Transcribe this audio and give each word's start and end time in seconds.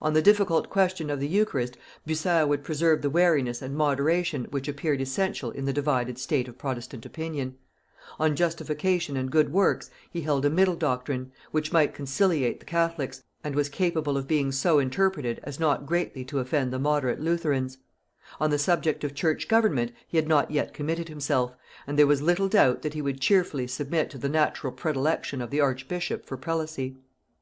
On 0.00 0.14
the 0.14 0.22
difficult 0.22 0.70
question 0.70 1.10
of 1.10 1.20
the 1.20 1.28
eucharist 1.28 1.76
Bucer 2.06 2.46
would 2.46 2.64
preserve 2.64 3.02
the 3.02 3.10
wariness 3.10 3.60
and 3.60 3.76
moderation 3.76 4.46
which 4.46 4.68
appeared 4.68 5.02
essential 5.02 5.50
in 5.50 5.66
the 5.66 5.72
divided 5.74 6.16
state 6.18 6.48
of 6.48 6.56
protestant 6.56 7.04
opinion: 7.04 7.58
on 8.18 8.34
justification 8.34 9.18
and 9.18 9.30
good 9.30 9.52
works 9.52 9.90
he 10.10 10.22
held 10.22 10.46
a 10.46 10.48
middle 10.48 10.76
doctrine, 10.76 11.30
which 11.50 11.72
might 11.72 11.92
conciliate 11.92 12.58
the 12.58 12.64
catholics, 12.64 13.22
and 13.44 13.54
was 13.54 13.68
capable 13.68 14.16
of 14.16 14.26
being 14.26 14.50
so 14.50 14.78
interpreted 14.78 15.40
as 15.42 15.60
not 15.60 15.84
greatly 15.84 16.24
to 16.24 16.38
offend 16.38 16.72
the 16.72 16.78
moderate 16.78 17.20
Lutherans: 17.20 17.76
on 18.40 18.48
the 18.48 18.58
subject 18.58 19.04
of 19.04 19.14
church 19.14 19.46
government 19.46 19.92
he 20.08 20.16
had 20.16 20.26
not 20.26 20.50
yet 20.50 20.72
committed 20.72 21.10
himself, 21.10 21.54
and 21.86 21.98
there 21.98 22.06
was 22.06 22.22
little 22.22 22.48
doubt 22.48 22.80
that 22.80 22.94
he 22.94 23.02
would 23.02 23.20
cheerfully 23.20 23.66
submit 23.66 24.08
to 24.08 24.16
the 24.16 24.30
natural 24.30 24.72
predilection 24.72 25.42
of 25.42 25.50
the 25.50 25.60
archbishop 25.60 26.24
for 26.24 26.38
prelacy. 26.38 26.96